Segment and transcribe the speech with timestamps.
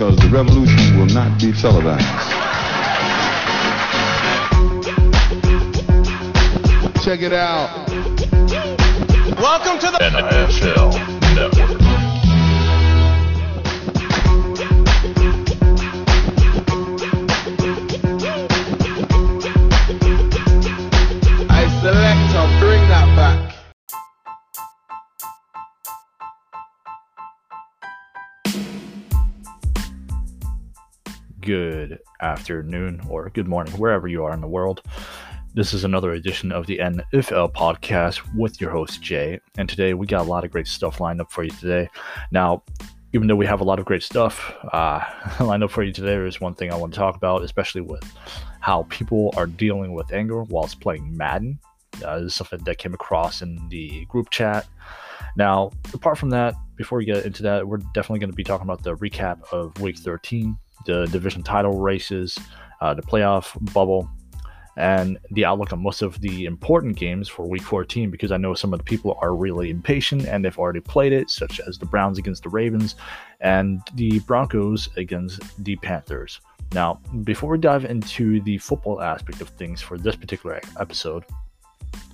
[0.00, 2.06] because the revolution will not be televised.
[7.04, 7.86] Check it out.
[9.38, 11.99] Welcome to the NFL Network.
[31.40, 34.82] Good afternoon or good morning, wherever you are in the world.
[35.54, 39.40] This is another edition of the NFL podcast with your host, Jay.
[39.56, 41.88] And today we got a lot of great stuff lined up for you today.
[42.30, 42.62] Now,
[43.12, 45.00] even though we have a lot of great stuff uh,
[45.40, 48.04] lined up for you today, there's one thing I want to talk about, especially with
[48.60, 51.58] how people are dealing with anger whilst playing Madden.
[52.04, 54.66] Uh, this is something that came across in the group chat.
[55.36, 58.64] Now, apart from that, before we get into that, we're definitely going to be talking
[58.64, 62.38] about the recap of week 13 the division title races,
[62.80, 64.08] uh, the playoff bubble,
[64.76, 68.54] and the outlook on most of the important games for week 14 because I know
[68.54, 71.86] some of the people are really impatient and they've already played it, such as the
[71.86, 72.94] Browns against the Ravens
[73.40, 76.40] and the Broncos against the Panthers.
[76.72, 81.24] Now, before we dive into the football aspect of things for this particular episode,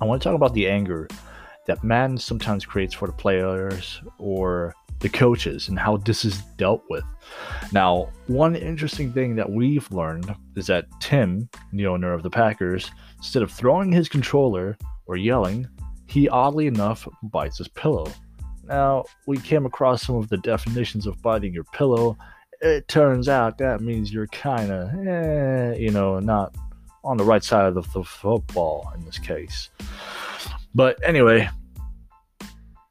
[0.01, 1.09] I want to talk about the anger
[1.67, 6.83] that Madden sometimes creates for the players or the coaches and how this is dealt
[6.89, 7.05] with.
[7.73, 12.91] Now, one interesting thing that we've learned is that Tim, the owner of the Packers,
[13.19, 15.69] instead of throwing his controller or yelling,
[16.07, 18.11] he oddly enough bites his pillow.
[18.65, 22.17] Now, we came across some of the definitions of biting your pillow.
[22.61, 26.55] It turns out that means you're kind of, eh, you know, not
[27.05, 29.71] on the right side of the, the football in this case.
[30.75, 31.49] But anyway,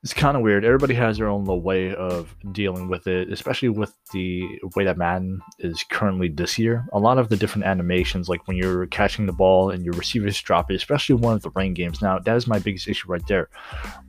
[0.06, 0.64] it's kind of weird.
[0.64, 5.00] Everybody has their own little way of dealing with it, especially with the way that
[5.00, 6.86] Madden is currently this year.
[6.94, 10.40] A lot of the different animations, like when you're catching the ball and your receivers
[10.40, 12.04] drop it, especially one of the rain games.
[12.04, 13.50] Now, that is my biggest issue right there.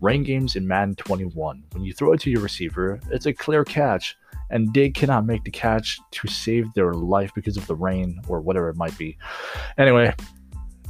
[0.03, 1.65] Rain games in Madden 21.
[1.73, 4.19] When you throw it to your receiver, it's a clear catch,
[4.51, 8.43] and they cannot make the catch to save their life because of the rain or
[8.43, 9.17] whatever it might be.
[9.79, 10.15] Anyway,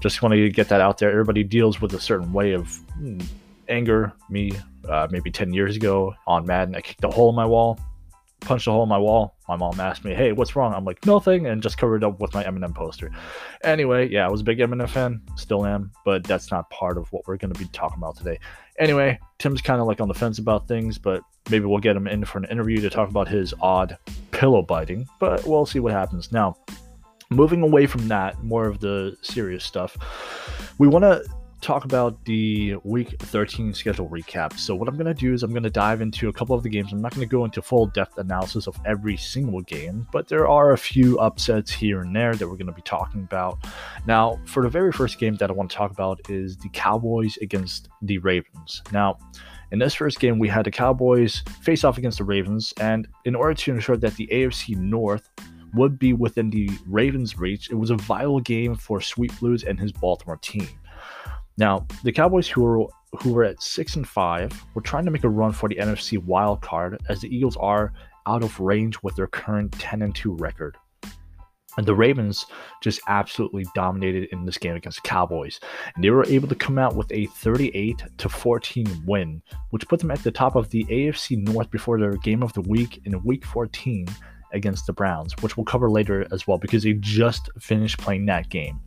[0.01, 1.13] just want to get that out there.
[1.13, 3.21] Everybody deals with a certain way of hmm,
[3.69, 4.13] anger.
[4.31, 4.53] Me,
[4.89, 6.75] uh, maybe 10 years ago on Madden.
[6.75, 7.79] I kicked a hole in my wall,
[8.41, 9.37] punched a hole in my wall.
[9.49, 12.21] My mom asked me, "Hey, what's wrong?" I'm like, "Nothing," and just covered it up
[12.21, 13.11] with my Eminem poster.
[13.63, 17.11] Anyway, yeah, I was a big Eminem fan, still am, but that's not part of
[17.13, 18.39] what we're going to be talking about today.
[18.79, 22.07] Anyway, Tim's kind of like on the fence about things, but maybe we'll get him
[22.07, 23.97] in for an interview to talk about his odd
[24.33, 25.07] pillow biting.
[25.19, 26.57] But we'll see what happens now.
[27.31, 29.97] Moving away from that, more of the serious stuff,
[30.79, 31.25] we want to
[31.61, 34.59] talk about the week 13 schedule recap.
[34.59, 36.63] So, what I'm going to do is I'm going to dive into a couple of
[36.63, 36.93] the games.
[36.93, 40.49] I'm not going to go into full depth analysis of every single game, but there
[40.49, 43.59] are a few upsets here and there that we're going to be talking about.
[44.07, 47.37] Now, for the very first game that I want to talk about is the Cowboys
[47.39, 48.83] against the Ravens.
[48.93, 49.19] Now,
[49.73, 53.35] in this first game, we had the Cowboys face off against the Ravens, and in
[53.35, 55.29] order to ensure that the AFC North
[55.75, 59.79] would be within the Ravens' reach, it was a vital game for Sweet Blues and
[59.79, 60.69] his Baltimore team.
[61.59, 62.87] Now, the Cowboys, who were
[63.23, 66.23] who were at six and five, were trying to make a run for the NFC
[66.23, 67.93] wild card, as the Eagles are
[68.27, 70.77] out of range with their current 10 and 2 record.
[71.79, 72.47] And the Ravens
[72.83, 75.61] just absolutely dominated in this game against the Cowboys.
[75.95, 80.01] And they were able to come out with a 38 to 14 win, which put
[80.01, 83.23] them at the top of the AFC North before their game of the week in
[83.25, 84.07] week 14
[84.53, 88.49] against the Browns, which we'll cover later as well because they just finished playing that
[88.49, 88.81] game.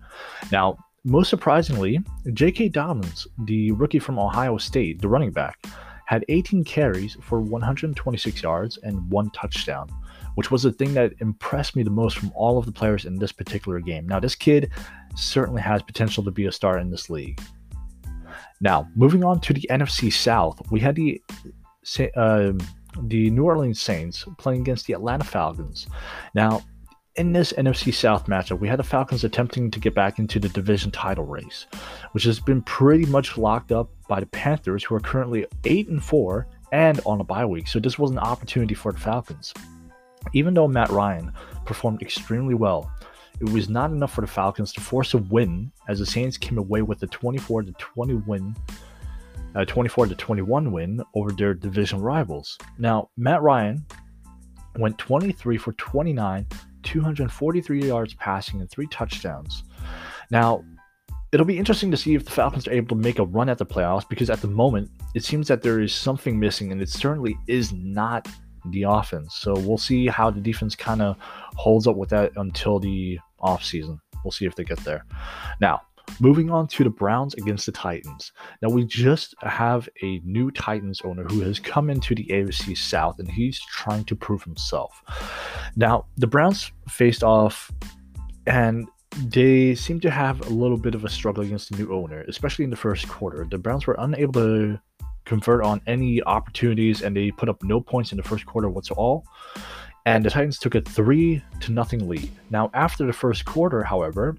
[0.52, 2.00] Now, most surprisingly,
[2.34, 2.70] J.K.
[2.70, 5.58] Dobbins, the rookie from Ohio State, the running back,
[6.06, 9.88] had 18 carries for 126 yards and one touchdown,
[10.36, 13.16] which was the thing that impressed me the most from all of the players in
[13.18, 14.08] this particular game.
[14.08, 14.72] Now, this kid
[15.16, 17.40] certainly has potential to be a star in this league.
[18.60, 21.22] Now, moving on to the NFC South, we had the
[22.16, 22.54] uh,
[23.04, 25.88] the New Orleans Saints playing against the Atlanta Falcons.
[26.34, 26.62] Now,
[27.20, 30.48] in this NFC South matchup, we had the Falcons attempting to get back into the
[30.48, 31.66] division title race,
[32.14, 36.02] which has been pretty much locked up by the Panthers, who are currently 8 and
[36.02, 37.68] 4 and on a bye week.
[37.68, 39.54] So this was an opportunity for the Falcons.
[40.32, 41.34] Even though Matt Ryan
[41.66, 42.90] performed extremely well,
[43.42, 46.58] it was not enough for the Falcons to force a win as the Saints came
[46.58, 48.56] away with a 24 to 20 win
[49.56, 52.58] a 24 to 21 win over their division rivals.
[52.78, 53.84] Now, Matt Ryan
[54.78, 56.46] went 23 for 29
[56.90, 59.64] 243 yards passing and three touchdowns.
[60.32, 60.64] Now,
[61.32, 63.60] it'll be interesting to see if the Falcons are able to make a run at
[63.60, 66.90] the playoffs because at the moment, it seems that there is something missing, and it
[66.90, 68.28] certainly is not
[68.72, 69.36] the offense.
[69.36, 71.16] So we'll see how the defense kind of
[71.56, 74.00] holds up with that until the offseason.
[74.24, 75.06] We'll see if they get there.
[75.62, 75.82] Now,
[76.20, 78.32] moving on to the Browns against the Titans.
[78.62, 83.20] Now, we just have a new Titans owner who has come into the AFC South
[83.20, 85.04] and he's trying to prove himself.
[85.76, 87.72] Now, the Browns faced off
[88.46, 88.88] and
[89.18, 92.64] they seem to have a little bit of a struggle against the new owner, especially
[92.64, 93.46] in the first quarter.
[93.50, 94.80] The Browns were unable to
[95.26, 99.22] convert on any opportunities and they put up no points in the first quarter whatsoever.
[100.06, 102.32] And the Titans took a three to nothing lead.
[102.50, 104.38] Now, after the first quarter, however,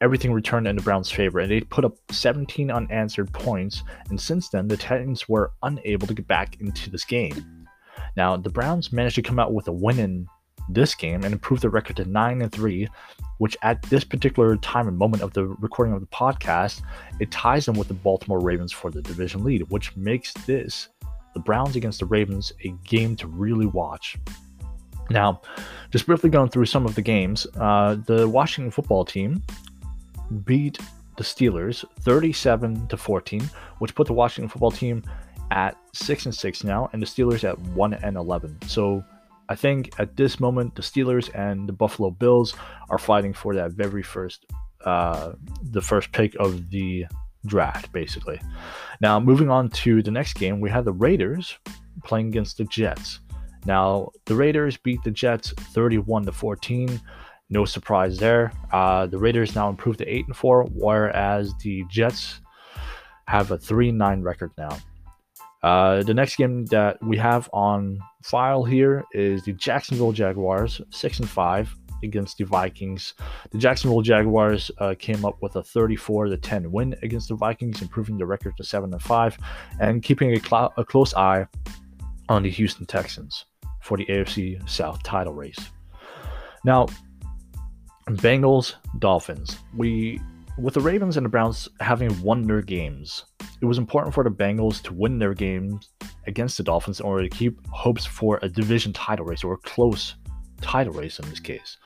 [0.00, 3.82] everything returned in the Browns' favor and they put up 17 unanswered points.
[4.08, 7.59] And since then, the Titans were unable to get back into this game.
[8.16, 10.26] Now, the Browns managed to come out with a win in
[10.68, 12.88] this game and improve the record to 9 and 3,
[13.38, 16.82] which at this particular time and moment of the recording of the podcast,
[17.18, 20.88] it ties them with the Baltimore Ravens for the division lead, which makes this
[21.34, 24.18] the Browns against the Ravens a game to really watch.
[25.10, 25.40] Now,
[25.90, 29.42] just briefly going through some of the games, uh, the Washington football team
[30.44, 30.78] beat
[31.16, 33.42] the Steelers 37 to 14,
[33.78, 35.02] which put the Washington football team
[35.50, 38.58] at 6 and 6 now and the Steelers at 1 and 11.
[38.66, 39.04] So
[39.48, 42.54] I think at this moment, the Steelers and the Buffalo Bills
[42.88, 44.46] are fighting for that very first,
[44.84, 45.32] uh,
[45.62, 47.06] the first pick of the
[47.46, 48.40] draft, basically.
[49.00, 51.58] Now, moving on to the next game, we have the Raiders
[52.04, 53.20] playing against the Jets.
[53.66, 57.00] Now, the Raiders beat the Jets 31 to 14.
[57.50, 58.52] No surprise there.
[58.72, 62.40] Uh, the Raiders now improved to 8 and 4, whereas the Jets
[63.26, 64.78] have a 3 9 record now.
[65.62, 71.18] Uh, the next game that we have on file here is the Jacksonville Jaguars, six
[71.18, 73.14] and five against the Vikings.
[73.50, 77.82] The Jacksonville Jaguars uh, came up with a 34 to 10 win against the Vikings,
[77.82, 79.36] improving the record to seven and five,
[79.80, 81.46] and keeping a, cl- a close eye
[82.28, 83.44] on the Houston Texans
[83.82, 85.58] for the AFC South title race.
[86.64, 86.86] Now,
[88.08, 89.58] Bengals Dolphins.
[89.76, 90.20] We
[90.60, 93.24] with the Ravens and the Browns having won their games,
[93.60, 95.88] it was important for the Bengals to win their games
[96.26, 99.58] against the Dolphins in order to keep hopes for a division title race or a
[99.58, 100.14] close
[100.60, 101.78] title race in this case.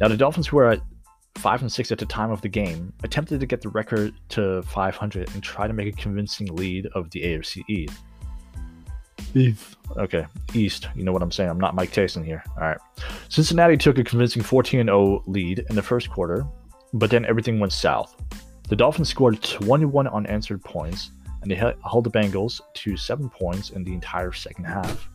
[0.00, 0.80] Now, the Dolphins, who were at
[1.36, 4.62] 5 and 6 at the time of the game, attempted to get the record to
[4.62, 7.98] 500 and try to make a convincing lead of the AFC East.
[9.34, 9.76] East.
[9.96, 10.88] Okay, East.
[10.94, 11.48] You know what I'm saying.
[11.48, 12.44] I'm not Mike Tyson here.
[12.56, 12.78] All right.
[13.30, 16.46] Cincinnati took a convincing 14 0 lead in the first quarter,
[16.92, 18.16] but then everything went south.
[18.68, 21.10] The Dolphins scored 21 unanswered points,
[21.42, 25.10] and they held the Bengals to seven points in the entire second half.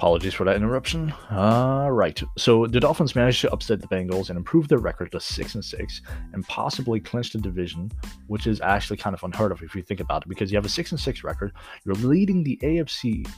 [0.00, 1.12] Apologies for that interruption.
[1.30, 2.22] All right.
[2.38, 5.62] So the Dolphins managed to upset the Bengals and improve their record to six and
[5.62, 6.00] six,
[6.32, 7.92] and possibly clinch the division,
[8.26, 10.64] which is actually kind of unheard of if you think about it, because you have
[10.64, 11.52] a six and six record,
[11.84, 13.30] you're leading the AFC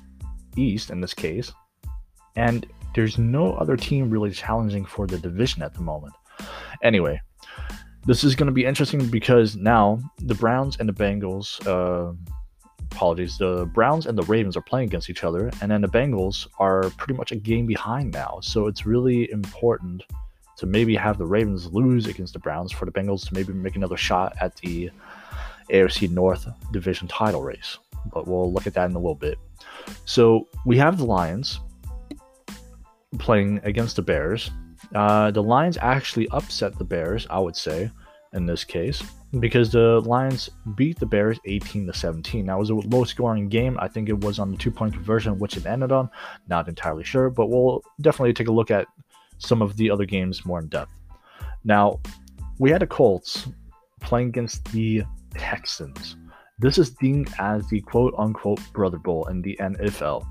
[0.57, 1.53] East in this case,
[2.37, 2.65] and
[2.95, 6.15] there's no other team really challenging for the division at the moment.
[6.85, 7.21] Anyway,
[8.07, 11.59] this is going to be interesting because now the Browns and the Bengals.
[11.67, 12.15] Uh,
[12.93, 16.47] apologies, the Browns and the Ravens are playing against each other, and then the Bengals
[16.59, 18.39] are pretty much a game behind now.
[18.43, 20.05] So it's really important
[20.59, 23.77] to maybe have the Ravens lose against the Browns for the Bengals to maybe make
[23.77, 24.91] another shot at the
[25.71, 27.79] AFC North division title race.
[28.13, 29.39] But we'll look at that in a little bit.
[30.05, 31.61] So we have the Lions
[33.19, 34.51] playing against the Bears.
[34.95, 37.91] Uh, the Lions actually upset the Bears, I would say,
[38.33, 39.03] in this case
[39.41, 42.45] because the Lions beat the Bears 18 to 17.
[42.45, 43.79] Now it was a low scoring game.
[43.81, 46.11] I think it was on the two point conversion, which it ended on.
[46.49, 48.87] Not entirely sure, but we'll definitely take a look at
[49.39, 50.93] some of the other games more in depth.
[51.65, 52.01] Now,
[52.59, 53.49] we had the Colts
[54.01, 56.17] playing against the Texans.
[56.59, 60.27] This is deemed as the quote unquote Brother Bowl in the NFL.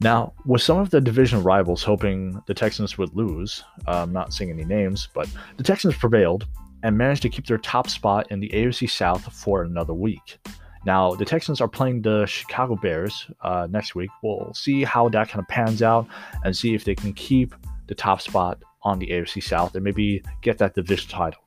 [0.00, 4.32] Now, with some of the division rivals hoping the Texans would lose, uh, I'm not
[4.32, 6.46] saying any names, but the Texans prevailed
[6.82, 10.38] and managed to keep their top spot in the AFC South for another week.
[10.84, 14.10] Now, the Texans are playing the Chicago Bears uh, next week.
[14.22, 16.06] We'll see how that kind of pans out
[16.44, 17.54] and see if they can keep
[17.88, 21.42] the top spot on the AFC South and maybe get that division title.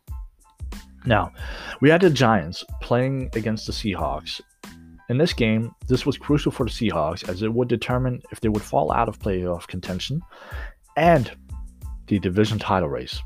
[1.05, 1.31] Now,
[1.79, 4.41] we had the Giants playing against the Seahawks.
[5.07, 8.49] In this game, this was crucial for the Seahawks as it would determine if they
[8.49, 10.21] would fall out of playoff contention
[10.97, 11.31] and
[12.07, 13.21] the division title race.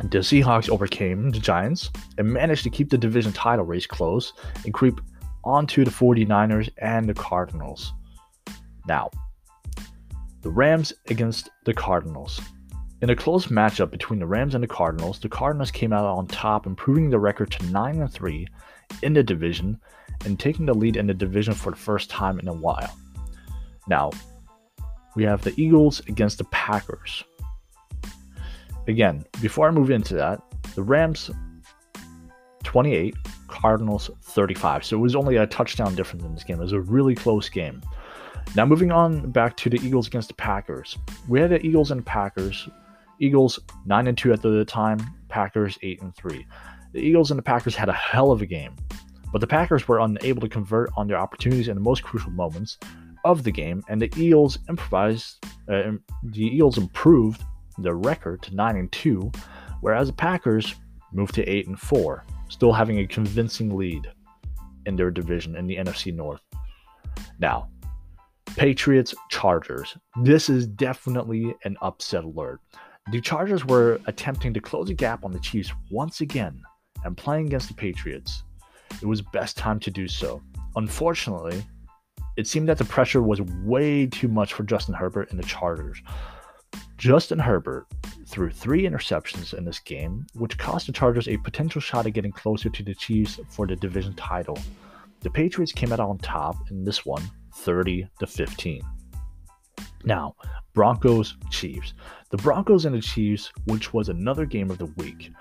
[0.00, 4.32] The Seahawks overcame the Giants and managed to keep the division title race close
[4.64, 5.00] and creep
[5.44, 7.92] onto the 49ers and the Cardinals.
[8.86, 9.10] Now,
[10.42, 12.40] the Rams against the Cardinals.
[13.02, 16.26] In a close matchup between the Rams and the Cardinals, the Cardinals came out on
[16.26, 18.46] top, improving the record to 9 and 3
[19.02, 19.78] in the division
[20.24, 22.96] and taking the lead in the division for the first time in a while.
[23.88, 24.10] Now,
[25.14, 27.24] we have the Eagles against the Packers.
[28.88, 30.40] Again, before I move into that,
[30.74, 31.30] the Rams
[32.62, 33.14] 28,
[33.48, 34.84] Cardinals 35.
[34.84, 36.58] So it was only a touchdown difference in this game.
[36.58, 37.82] It was a really close game.
[38.54, 40.96] Now moving on back to the Eagles against the Packers.
[41.28, 42.68] We had the Eagles and Packers.
[43.18, 46.46] Eagles 9 and 2 at the time, Packers 8 and 3.
[46.92, 48.76] The Eagles and the Packers had a hell of a game,
[49.32, 52.78] but the Packers were unable to convert on their opportunities in the most crucial moments
[53.24, 55.44] of the game, and the Eagles improvised.
[55.68, 57.42] Uh, the Eagles improved
[57.78, 59.30] their record to 9 and 2,
[59.80, 60.74] whereas the Packers
[61.12, 64.10] moved to 8 and 4, still having a convincing lead
[64.86, 66.40] in their division in the NFC North.
[67.38, 67.68] Now,
[68.56, 69.96] Patriots Chargers.
[70.22, 72.60] This is definitely an upset alert.
[73.12, 76.62] The Chargers were attempting to close a gap on the Chiefs once again
[77.04, 78.42] and playing against the Patriots.
[79.02, 80.42] It was best time to do so.
[80.76, 81.62] Unfortunately,
[82.36, 86.02] it seemed that the pressure was way too much for Justin Herbert and the Chargers.
[86.96, 87.86] Justin Herbert
[88.26, 92.32] threw three interceptions in this game, which cost the Chargers a potential shot at getting
[92.32, 94.58] closer to the Chiefs for the division title.
[95.20, 97.22] The Patriots came out on top in this one,
[97.54, 98.82] 30 to 15.
[100.04, 100.34] Now,
[100.72, 101.94] Broncos Chiefs.
[102.30, 105.32] The Broncos and the Chiefs, which was another game of the week.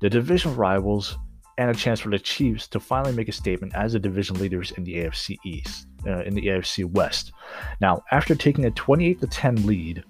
[0.00, 1.16] The division rivals
[1.58, 4.72] and a chance for the Chiefs to finally make a statement as the division leaders
[4.72, 7.32] in the AFC East, uh, in the AFC West.
[7.80, 10.04] Now, after taking a 28 to 10 lead,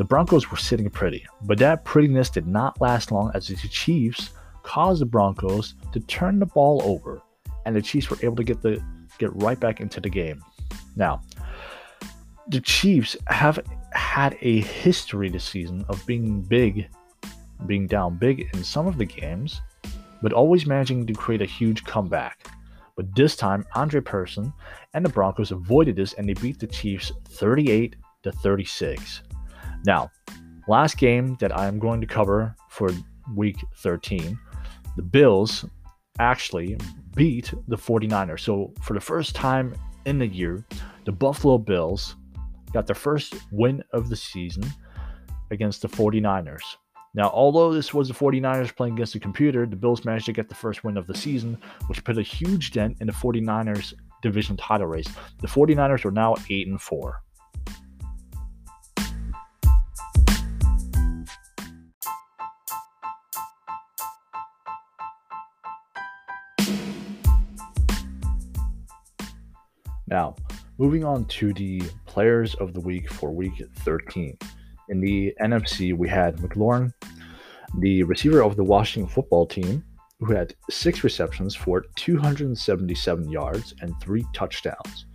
[0.00, 4.30] the Broncos were sitting pretty, but that prettiness did not last long as the Chiefs
[4.62, 7.20] caused the Broncos to turn the ball over,
[7.66, 8.82] and the Chiefs were able to get the
[9.18, 10.42] get right back into the game.
[10.96, 11.20] Now,
[12.48, 13.58] the Chiefs have
[13.92, 16.88] had a history this season of being big,
[17.66, 19.60] being down big in some of the games,
[20.22, 22.48] but always managing to create a huge comeback.
[22.96, 24.50] But this time, Andre Person
[24.94, 29.24] and the Broncos avoided this and they beat the Chiefs 38 to 36.
[29.86, 30.10] Now,
[30.68, 32.90] last game that I'm going to cover for
[33.34, 34.38] week 13,
[34.96, 35.64] the Bills
[36.18, 36.76] actually
[37.14, 38.40] beat the 49ers.
[38.40, 40.64] So, for the first time in the year,
[41.04, 42.16] the Buffalo Bills
[42.72, 44.64] got their first win of the season
[45.50, 46.62] against the 49ers.
[47.14, 50.48] Now, although this was the 49ers playing against the computer, the Bills managed to get
[50.48, 51.58] the first win of the season,
[51.88, 55.08] which put a huge dent in the 49ers division title race.
[55.40, 57.22] The 49ers are now 8 and 4.
[70.10, 70.34] Now,
[70.76, 74.36] moving on to the players of the week for week 13.
[74.88, 76.92] In the NFC, we had McLaurin,
[77.78, 79.84] the receiver of the Washington football team,
[80.18, 85.06] who had six receptions for 277 yards and three touchdowns.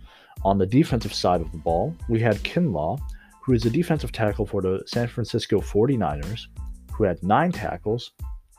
[0.44, 2.98] On the defensive side of the ball, we had Kinlaw,
[3.42, 6.46] who is a defensive tackle for the San Francisco 49ers,
[6.92, 8.12] who had nine tackles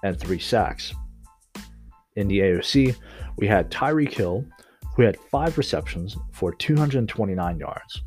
[0.03, 0.93] and three sacks.
[2.15, 2.95] In the AFC,
[3.37, 4.45] we had Tyreek Hill,
[4.97, 8.01] who had five receptions for 229 yards,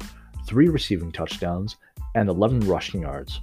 [0.47, 1.77] three receiving touchdowns,
[2.17, 3.41] and 11 rushing yards.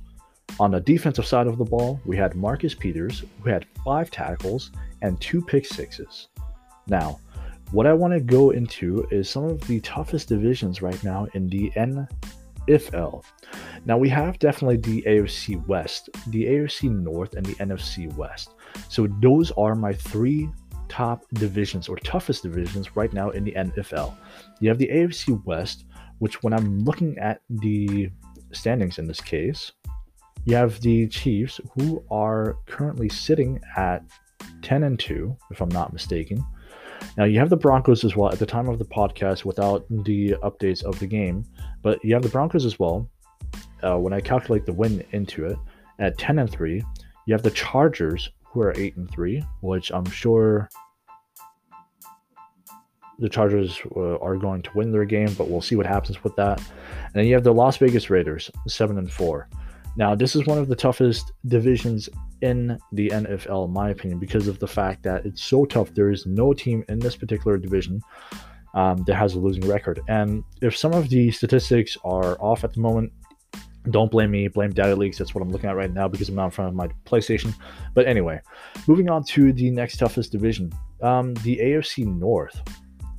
[0.59, 4.71] On the defensive side of the ball, we had Marcus Peters, who had five tackles
[5.01, 6.27] and two pick sixes.
[6.87, 7.21] Now,
[7.71, 11.47] what I want to go into is some of the toughest divisions right now in
[11.47, 13.23] the NFL.
[13.85, 18.55] Now, we have definitely the AFC West, the AFC North, and the NFC West.
[18.89, 20.49] So, those are my three
[20.89, 24.15] top divisions or toughest divisions right now in the NFL.
[24.59, 25.85] You have the AFC West,
[26.19, 28.09] which when I'm looking at the
[28.51, 29.71] standings in this case,
[30.45, 34.03] you have the Chiefs who are currently sitting at
[34.61, 36.43] 10 and 2, if I'm not mistaken.
[37.17, 40.35] Now you have the Broncos as well at the time of the podcast without the
[40.43, 41.43] updates of the game,
[41.81, 43.09] but you have the Broncos as well.
[43.83, 45.57] Uh, when I calculate the win into it
[45.99, 46.83] at 10 and 3,
[47.25, 50.67] you have the Chargers who are 8 and 3, which I'm sure
[53.19, 56.35] the Chargers uh, are going to win their game, but we'll see what happens with
[56.37, 56.57] that.
[56.57, 59.47] And then you have the Las Vegas Raiders, 7 and 4.
[59.95, 62.09] Now, this is one of the toughest divisions
[62.41, 65.93] in the NFL, in my opinion, because of the fact that it's so tough.
[65.93, 68.01] There is no team in this particular division
[68.73, 70.01] um, that has a losing record.
[70.07, 73.11] And if some of the statistics are off at the moment,
[73.91, 75.17] don't blame me, blame Daddy Leagues.
[75.17, 77.53] That's what I'm looking at right now because I'm not in front of my PlayStation.
[77.93, 78.41] But anyway,
[78.87, 82.61] moving on to the next toughest division, um, the AFC North.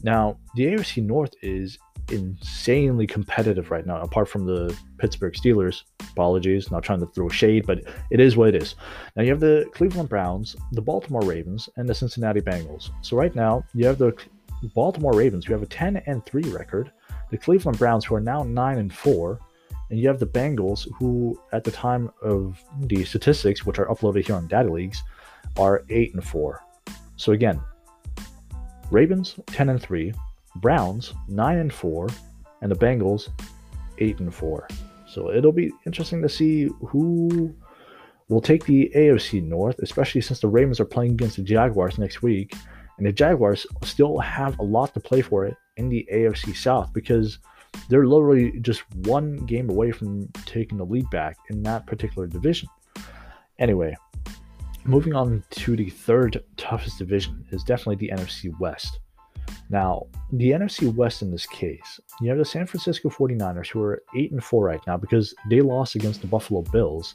[0.03, 1.79] Now, the AFC North is
[2.11, 5.83] insanely competitive right now, apart from the Pittsburgh Steelers.
[6.13, 8.75] Apologies, not trying to throw shade, but it is what it is.
[9.15, 12.91] Now you have the Cleveland Browns, the Baltimore Ravens, and the Cincinnati Bengals.
[13.03, 14.15] So right now you have the
[14.75, 16.91] Baltimore Ravens who have a 10 and 3 record,
[17.31, 19.39] the Cleveland Browns who are now 9 and 4,
[19.91, 24.27] and you have the Bengals who at the time of the statistics which are uploaded
[24.27, 25.03] here on Daddy Leagues
[25.57, 26.63] are 8 and 4.
[27.17, 27.61] So again,
[28.91, 30.13] Ravens 10 and 3,
[30.57, 32.09] Browns 9 and 4,
[32.63, 33.29] and the Bengals
[33.99, 34.69] 8 and 4.
[35.07, 37.55] So it'll be interesting to see who
[38.29, 42.23] will take the AFC North, especially since the Ravens are playing against the Jaguars next
[42.23, 42.55] week.
[42.99, 46.93] And the Jaguars still have a lot to play for it in the AFC South
[46.93, 47.39] because
[47.89, 52.69] they're literally just one game away from taking the lead back in that particular division.
[53.59, 53.97] Anyway,
[54.85, 59.01] moving on to the third toughest division is definitely the NFC West.
[59.71, 64.03] Now, the NFC West in this case, you have the San Francisco 49ers who are
[64.17, 67.15] 8 and 4 right now because they lost against the Buffalo Bills.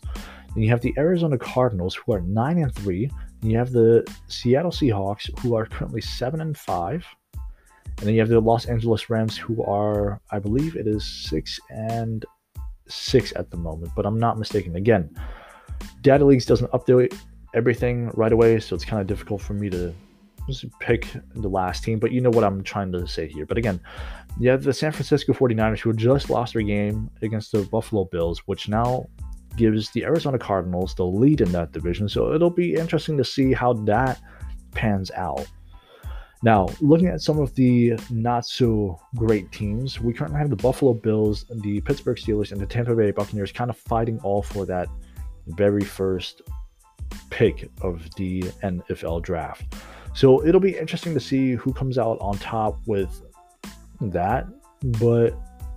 [0.53, 3.09] Then you have the Arizona Cardinals who are 9 and 3.
[3.41, 7.05] Then you have the Seattle Seahawks who are currently 7 and 5.
[8.03, 11.57] And then you have the Los Angeles Rams who are, I believe it is 6
[11.69, 12.25] and
[12.89, 14.75] 6 at the moment, but I'm not mistaken.
[14.75, 15.09] Again,
[16.01, 17.17] Daddy Leagues doesn't update
[17.53, 19.95] everything right away, so it's kind of difficult for me to
[20.49, 23.45] just pick the last team, but you know what I'm trying to say here.
[23.45, 23.79] But again,
[24.37, 28.39] you have the San Francisco 49ers who just lost their game against the Buffalo Bills,
[28.47, 29.05] which now
[29.55, 32.09] gives the Arizona Cardinals the lead in that division.
[32.09, 34.19] So it'll be interesting to see how that
[34.71, 35.47] pans out.
[36.43, 40.93] Now, looking at some of the not so great teams, we currently have the Buffalo
[40.93, 44.89] Bills, the Pittsburgh Steelers, and the Tampa Bay Buccaneers kind of fighting all for that
[45.47, 46.41] very first
[47.29, 49.73] pick of the NFL draft.
[50.13, 53.21] So it'll be interesting to see who comes out on top with
[54.01, 54.45] that,
[54.99, 55.33] but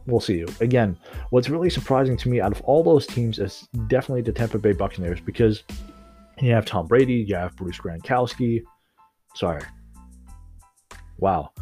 [0.06, 0.44] we'll see.
[0.60, 0.98] Again,
[1.30, 4.72] what's really surprising to me out of all those teams is definitely the Tampa Bay
[4.72, 5.62] Buccaneers because
[6.40, 8.62] you have Tom Brady, you have Bruce Gronkowski.
[9.36, 9.62] Sorry.
[11.18, 11.52] Wow.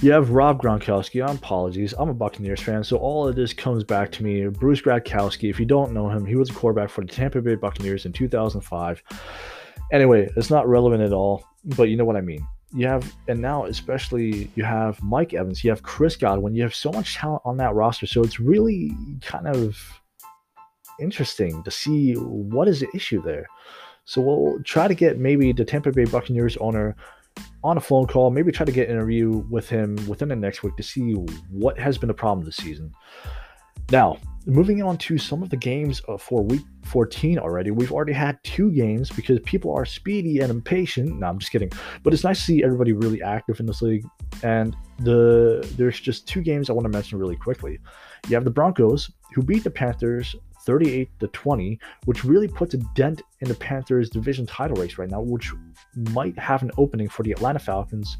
[0.00, 1.24] You have Rob Gronkowski.
[1.24, 1.94] Apologies.
[1.98, 4.46] I'm a Buccaneers fan, so all of this comes back to me.
[4.48, 7.54] Bruce Gronkowski, if you don't know him, he was a quarterback for the Tampa Bay
[7.54, 9.02] Buccaneers in 2005.
[9.92, 12.46] Anyway, it's not relevant at all but you know what I mean.
[12.74, 16.74] You have, and now especially you have Mike Evans, you have Chris Godwin, you have
[16.74, 18.06] so much talent on that roster.
[18.06, 19.78] So it's really kind of
[20.98, 23.46] interesting to see what is the issue there.
[24.04, 26.96] So we'll try to get maybe the Tampa Bay Buccaneers owner
[27.64, 30.62] on a phone call, maybe try to get an interview with him within the next
[30.62, 31.12] week to see
[31.50, 32.92] what has been the problem this season.
[33.90, 37.70] Now, moving on to some of the games uh, for week 14 already.
[37.70, 41.18] We've already had two games because people are speedy and impatient.
[41.18, 41.70] No, I'm just kidding.
[42.02, 44.04] But it's nice to see everybody really active in this league.
[44.42, 47.78] And the there's just two games I want to mention really quickly.
[48.28, 52.78] You have the Broncos who beat the Panthers 38 to 20, which really puts a
[52.94, 55.52] dent in the Panthers division title race right now, which
[56.10, 58.16] might have an opening for the Atlanta Falcons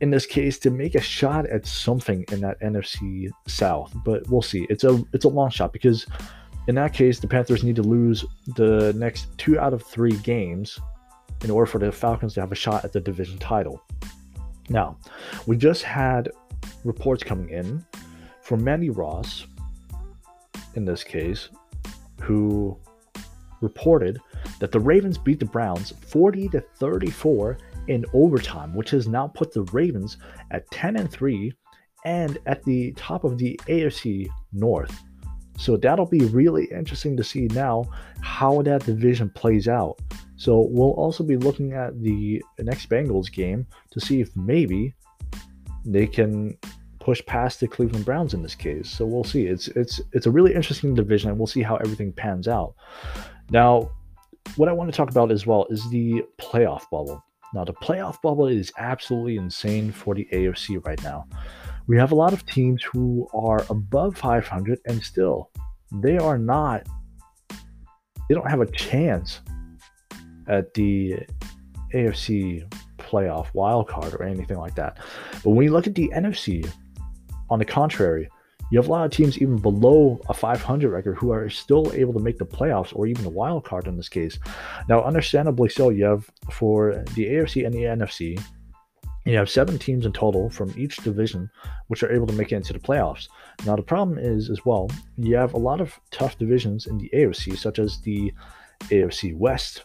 [0.00, 3.94] in this case to make a shot at something in that NFC South.
[4.04, 4.66] But we'll see.
[4.68, 6.06] It's a it's a long shot because
[6.66, 8.24] in that case the Panthers need to lose
[8.56, 10.78] the next two out of three games
[11.44, 13.82] in order for the Falcons to have a shot at the division title.
[14.68, 14.96] Now,
[15.46, 16.30] we just had
[16.84, 17.84] reports coming in
[18.42, 19.46] from Mandy Ross,
[20.74, 21.48] in this case,
[22.20, 22.78] who
[23.60, 24.18] reported
[24.58, 27.58] that the Ravens beat the Browns 40 to 34
[27.88, 30.16] in overtime, which has now put the Ravens
[30.50, 31.52] at 10 and 3
[32.04, 35.02] and at the top of the AFC North.
[35.58, 37.84] So that'll be really interesting to see now
[38.20, 40.00] how that division plays out.
[40.36, 44.94] So we'll also be looking at the next Bengals game to see if maybe
[45.84, 46.56] they can
[47.02, 48.88] push past the Cleveland Browns in this case.
[48.88, 49.46] So we'll see.
[49.46, 52.74] It's it's it's a really interesting division and we'll see how everything pans out.
[53.50, 53.90] Now,
[54.56, 57.22] what I want to talk about as well is the playoff bubble.
[57.54, 61.26] Now, the playoff bubble is absolutely insane for the AFC right now.
[61.88, 65.50] We have a lot of teams who are above 500 and still
[66.00, 66.86] they are not,
[68.28, 69.40] they don't have a chance
[70.48, 71.18] at the
[71.92, 74.98] AFC playoff wild card or anything like that.
[75.44, 76.66] But when you look at the NFC,
[77.52, 78.28] on the contrary,
[78.70, 82.14] you have a lot of teams even below a 500 record who are still able
[82.14, 84.38] to make the playoffs or even the wild card in this case.
[84.88, 88.42] Now, understandably so, you have for the AFC and the NFC,
[89.26, 91.50] you have seven teams in total from each division
[91.88, 93.28] which are able to make it into the playoffs.
[93.66, 97.10] Now, the problem is as well, you have a lot of tough divisions in the
[97.12, 98.32] AFC, such as the
[98.84, 99.82] AFC West,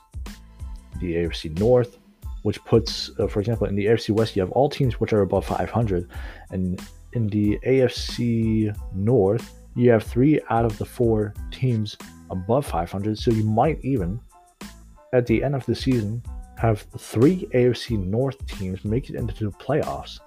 [1.01, 1.97] the AFC North,
[2.43, 5.21] which puts, uh, for example, in the AFC West, you have all teams which are
[5.21, 6.09] above 500,
[6.51, 6.81] and
[7.13, 11.97] in the AFC North, you have three out of the four teams
[12.29, 13.17] above 500.
[13.17, 14.19] So you might even,
[15.13, 16.21] at the end of the season,
[16.57, 20.19] have three AFC North teams make it into the playoffs.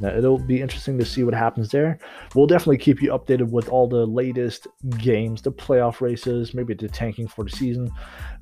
[0.00, 1.98] Now, it'll be interesting to see what happens there.
[2.34, 4.66] We'll definitely keep you updated with all the latest
[4.98, 7.90] games, the playoff races, maybe the tanking for the season.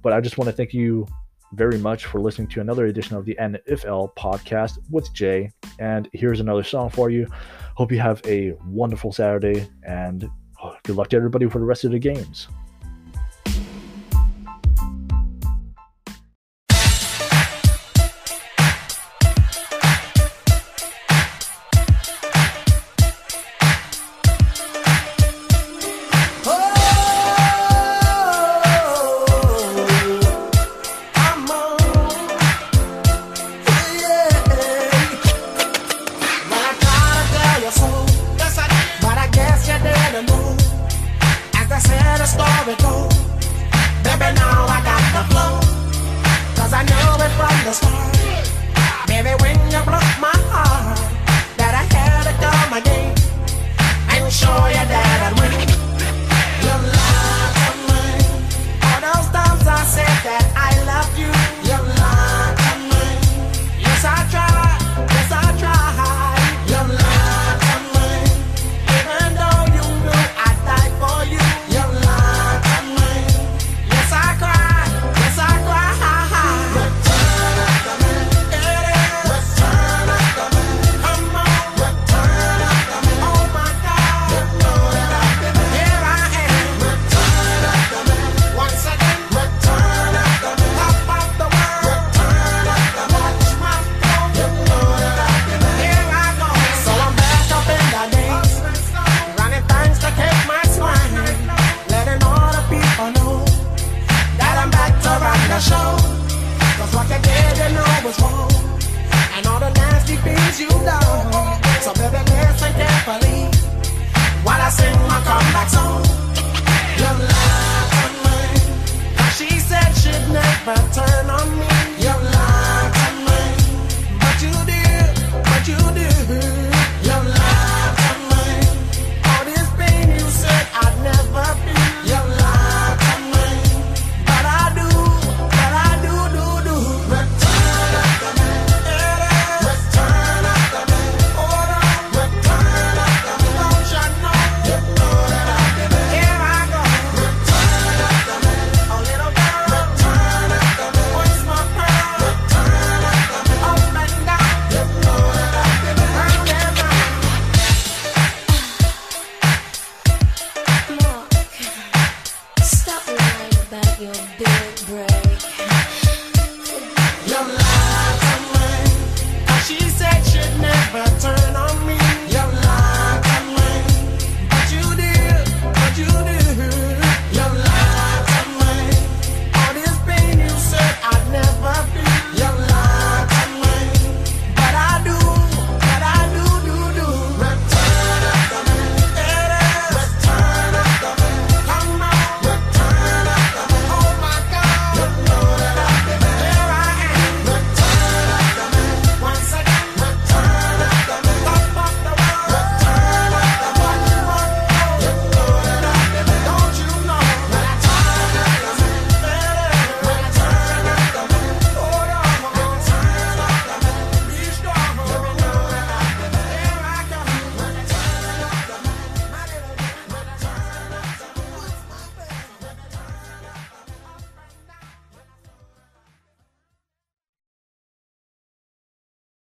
[0.01, 1.07] But I just want to thank you
[1.53, 5.51] very much for listening to another edition of the NFL podcast with Jay.
[5.83, 7.27] And here's another song for you.
[7.75, 10.31] Hope you have a wonderful Saturday and
[10.63, 12.47] oh, good luck to everybody for the rest of the games.